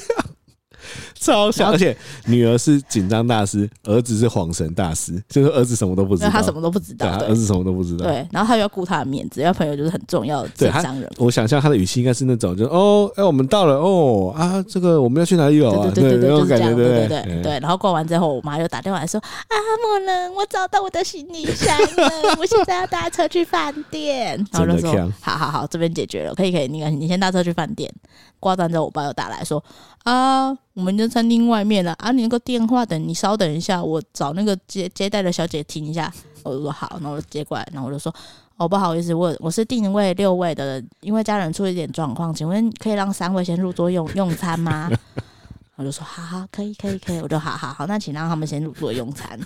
[1.20, 1.96] 超像，而且
[2.26, 8.06] 女儿是紧张大师，儿子是恍神大师，就是儿子什么都不知道，他什么都不知道，儿子什么都不知道。
[8.06, 11.10] 对，然后他又要顾他的面子，因为朋友就是很重要的紧张人。
[11.18, 15.92] 我想象他的语气应该是那种，就哦，哎，我们到了哦啊，这个我们要去哪里有啊？
[15.94, 17.60] 对对对对，就是这样，对对对对。
[17.60, 24.36] 然后挂完之后，我妈就打电话来说啊，莫人，我找到我的行李箱了，我现在要搭车去饭店。
[24.52, 27.92] 然后就说好好好，这边解决了，可以可以，你你先搭车去饭店。
[28.40, 29.64] 挂断之后，我爸又打来说
[30.06, 36.12] 啊，我们在餐厅外面了啊，你那个电话等你稍等一下，我找那个接接待的小姐听一下。
[36.44, 38.14] 我就说好，然后我就接过来，然后我就说
[38.58, 44.92] 哦，不好意思，我我是定位六位的，因为家人出了一点状况，请问可以让三位先入座用用餐吗？
[45.76, 49.40] 我就说好好，可以可以可以，我就好好好，那请让他们先入座用餐。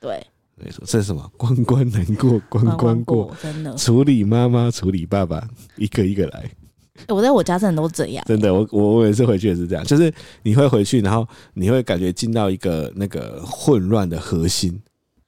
[0.00, 0.24] 对，
[0.54, 1.28] 没错，这是什么？
[1.36, 5.44] 关关难过关关过，真的处理妈妈，处理爸爸，
[5.76, 6.48] 一个一个来。
[7.08, 14.80] 我在我家真的都这样，真的，我我我每次回去也是这样，就是你会回去，然后你会感觉进到一个那个混乱的核心，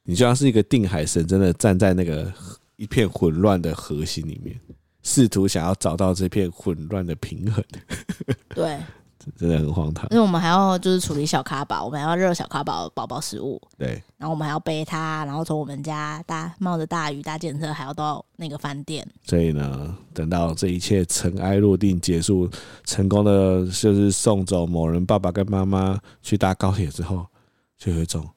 [0.03, 2.31] 你就像是一个定海神针的站在那个
[2.75, 4.59] 一片混乱的核心里面，
[5.03, 7.63] 试图想要找到这片混乱的平衡。
[8.55, 8.77] 对。
[9.35, 19.05] 真的很荒唐，因为我们还要就是处理小卡宝，我们还要热小卡宝宝宝食物，对，然后我们还要背它，然后从我们家搭冒着大雨搭计程车，还要到那个饭店。
[19.23, 22.49] 所以呢，等到这一切尘埃落定结束，
[22.85, 27.25] 成功的就是送走某人爸爸跟妈妈去搭高铁之后，
[27.77, 28.27] 就有一种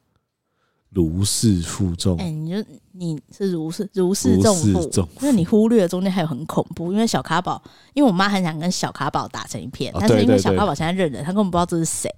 [0.93, 2.16] 如释负重。
[2.18, 4.90] 哎、欸，你就你是如释如释重负，
[5.22, 6.93] 因为你忽略了中间还有很恐怖。
[6.93, 7.62] 因为小卡宝，
[7.95, 12.09] 因为我妈很想跟小卡宝打成一片，哦、但是因为小卡宝现在认人，她根本不知道这是谁。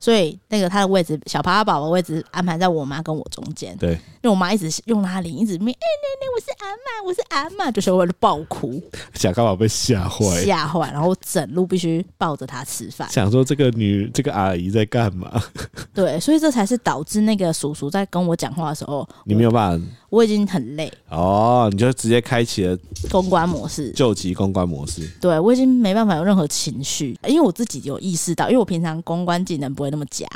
[0.00, 3.76] 所以那个他的位置，小趴宝宝位置安排在我妈跟我中间。
[3.76, 8.82] 对，因为我妈一直用她脸，一直面，哎、欸，奶奶，我是阿嬷，我是阿嬷，就是为了爆哭。
[9.12, 13.06] 小咖宝被吓坏，吓坏，然后整路必须抱着她吃饭。
[13.10, 15.30] 想说这个女，这个阿姨在干嘛？
[15.92, 19.86] 对，所以这才是导致那个叔叔在跟我讲话的时候，你没有办法。
[20.10, 22.76] 我已经很累哦，你就直接开启了
[23.10, 25.08] 公关模式，救急公关模式。
[25.20, 30.26] 对，我已经没办法有任何情绪，因为我自己有意识到，因为我平常公关技能不会那么假。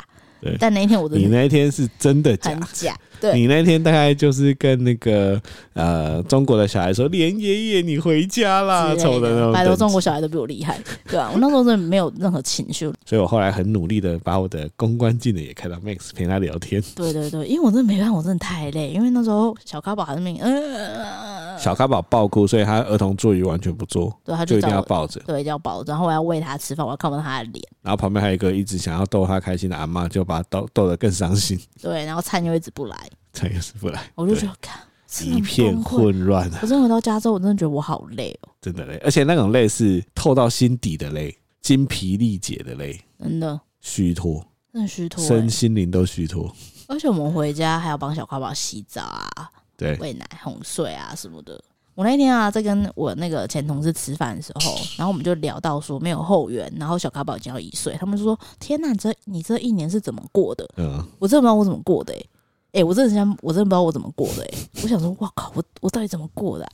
[0.45, 2.51] 对，但那一天我真的，你那一天是真的假？
[2.51, 2.95] 很假。
[3.19, 5.41] 对，你那天大概就是跟那个
[5.73, 9.53] 呃中国的小孩说：“连爷爷，你回家啦！”丑的那种。
[9.53, 10.77] 拜托，中国小孩都比我厉害，
[11.09, 16.83] 对啊，我那时候真的没有任何情绪，所以我后来很努力的把我的公关技能也开到 Max，陪他聊天。
[16.93, 31.59] 对对对，因为我真的没办法，我真的太累，因为那时候小咖宝还是没嗯，小咖宝爆哭，所以他儿童座椅完全不坐，对，他就，就一定要抱着，对，一定要抱着，然后我要喂他吃饭，我要看不到他的脸，然后旁边还有一个一直想要逗他开心的阿妈，就把他逗逗得更伤心。
[31.81, 32.95] 对，然后餐又一直不来。
[33.33, 34.79] 才也是不来，我就觉得看
[35.27, 36.49] 一片混乱。
[36.51, 43.59] 可是回到家之后，我真的觉得我好累哦，真的累，而且那种累是透到心底的累，精疲力竭的累，真的。
[43.81, 44.41] 虚脱，
[44.71, 46.49] 真的虚脱，身心灵都虚脱。
[46.87, 49.29] 而且我们回家还要帮小咖宝洗澡啊，
[49.77, 51.61] 对，喂奶、哄睡啊什么的。
[51.93, 62.29] 我那天啊，在跟我那个前同事吃饭的时候，然后我们就聊到说没有后援，然后小卡宝已经要一岁，他们就说：“天哪，你这你这一年是怎么过的？”嗯，我真的不知道我怎么过的哎、欸。
[62.73, 64.83] 哎、欸，我真的想，我真的不知道我怎么过的哎、欸！
[64.83, 66.71] 我想说，哇靠，我我到底怎么过的、啊？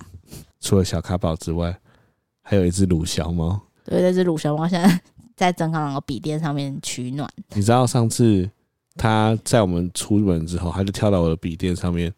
[0.60, 1.80] 除了小卡宝之外，
[2.42, 3.62] 还有一只乳小猫。
[3.86, 5.02] 对，那只乳小猫现在
[5.36, 7.30] 在曾康的笔电上面取暖。
[7.54, 8.50] 你知道上次
[8.96, 12.12] 它在我们出门之后，它就跳到我的笔电上面，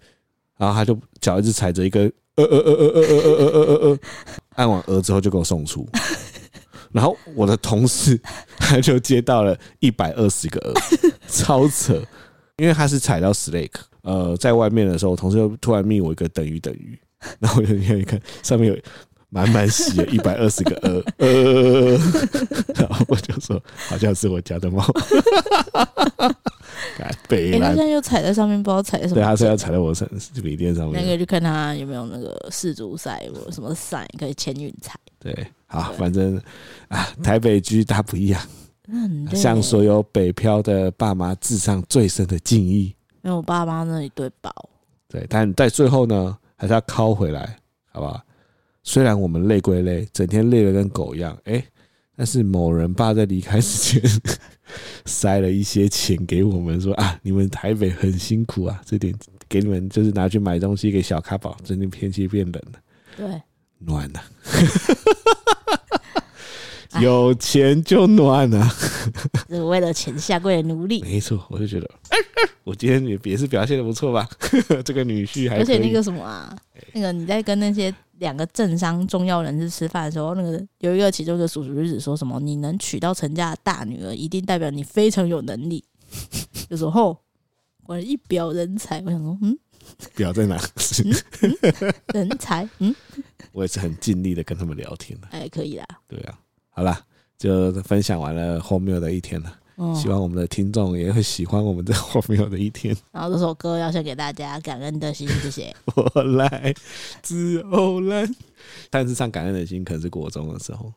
[0.57, 2.01] 然后他就脚一直踩着一个
[2.35, 3.99] 呃呃呃呃呃呃呃呃呃呃，
[4.55, 5.87] 按完呃之后就给我送出。
[6.91, 8.19] 然后我的同事
[8.57, 10.73] 他就接到了一百二十个呃，
[11.27, 12.01] 超扯。
[12.57, 16.95] 因为他是踩到 Slake，呃，在外面的时候，同事又突然命我一个等于等于，
[17.39, 18.77] 然后我就看一看，上面有
[19.33, 21.97] 满满写了一百二十个呃呃，
[22.77, 23.59] 然后我就说
[23.89, 24.85] 好像是我家的猫，
[27.27, 29.15] 北他现在又踩在上面，不知道踩什么。
[29.15, 30.07] 对，他现在踩在我身
[30.43, 31.01] 笔垫上面。
[31.01, 34.93] 那个就看他有没有那个世足赛或什么赛可以签运彩。
[35.19, 36.39] 对，好，反正
[36.89, 38.39] 啊，台北居大不一样。
[39.33, 42.95] 向所有北漂的爸妈致上最深的敬意。
[43.23, 44.53] 因为我爸妈那一对宝。
[45.09, 47.57] 对，但在最后呢，还是要靠回来，
[47.91, 48.21] 好不好？
[48.83, 51.63] 虽然我们累归累，整天累得跟狗一样，哎，
[52.15, 54.21] 但是某人爸在离开之前
[55.05, 59.13] 塞了一些钱给我们，说啊，你们台北很辛苦啊，这点
[59.47, 62.79] 给你们就是拿去买东西给小咖宝，最近天气变冷了，
[63.15, 63.41] 对，
[63.79, 64.21] 暖了。
[67.01, 68.69] 有钱就暖啊！
[69.49, 71.01] 是为了钱下跪的奴隶。
[71.01, 71.89] 没错，我就觉得，
[72.63, 74.27] 我今天也也是表现的不错吧？
[74.85, 76.55] 这个女婿还而且那个什么啊，
[76.93, 85.83] 那个你在跟那些两个政商重要人士吃饭的时候，那个有一个其中一个叔叔就说什么：“你能娶到陈家的大女儿，一定代表你非常有能力。”
[86.69, 87.17] 就说：“吼，
[87.87, 89.57] 我一表人才。”我想说，嗯，
[90.15, 90.57] 表在哪？
[92.13, 92.95] 人才，嗯，
[93.51, 95.85] 我也是很尽力的跟他们聊天哎，可以啦。
[96.07, 96.39] 对啊。
[96.73, 96.99] 好了，
[97.37, 99.59] 就分享完了荒谬的一天了。
[99.77, 102.95] 嗯，希望我们的听众也会喜欢我们这荒谬的一天。
[103.11, 105.75] 然后这首歌要献给大家，感恩的心，谢谢。
[105.95, 106.73] 我来
[107.23, 108.35] 自偶然，
[108.91, 110.93] 但是唱感恩的心可能是国中的时候，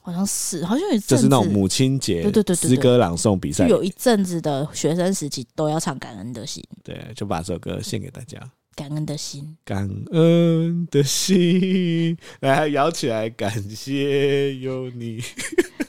[0.00, 6.64] 好像是，好像有一就是那种母亲节，对对对，诗歌朗诵比赛，有一阵子的学生时期都要唱感恩的心。
[6.82, 8.38] 对，就把这首歌献给大家。
[8.74, 15.22] 感恩的心，感恩的心，来摇起来，感谢有你，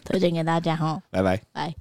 [0.03, 1.73] 推荐给大家哈，拜拜，拜。